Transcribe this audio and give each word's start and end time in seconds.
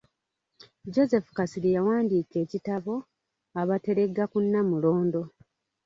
Joseph 0.93 1.27
Kasirye 1.37 1.75
yawandiika 1.77 2.35
ekitabo 2.45 2.93
“Abateregga 3.61 4.23
ku 4.31 4.37
Nnamulondo". 4.45 5.21